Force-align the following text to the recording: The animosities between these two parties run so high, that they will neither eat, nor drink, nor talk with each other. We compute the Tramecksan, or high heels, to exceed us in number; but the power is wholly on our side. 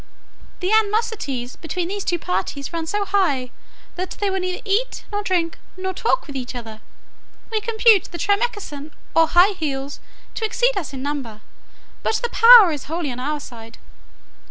The 0.61 0.71
animosities 0.71 1.57
between 1.57 1.87
these 1.87 2.03
two 2.03 2.17
parties 2.17 2.73
run 2.73 2.87
so 2.87 3.05
high, 3.05 3.51
that 3.97 4.17
they 4.19 4.31
will 4.31 4.39
neither 4.39 4.63
eat, 4.65 5.05
nor 5.11 5.21
drink, 5.21 5.59
nor 5.77 5.93
talk 5.93 6.25
with 6.25 6.35
each 6.35 6.55
other. 6.55 6.81
We 7.51 7.61
compute 7.61 8.05
the 8.05 8.17
Tramecksan, 8.17 8.89
or 9.13 9.27
high 9.27 9.53
heels, 9.53 9.99
to 10.33 10.43
exceed 10.43 10.75
us 10.75 10.91
in 10.91 11.03
number; 11.03 11.41
but 12.01 12.15
the 12.15 12.29
power 12.29 12.71
is 12.71 12.85
wholly 12.85 13.11
on 13.11 13.19
our 13.19 13.39
side. 13.39 13.77